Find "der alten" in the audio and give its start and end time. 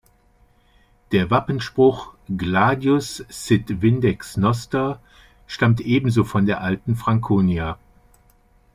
6.47-6.95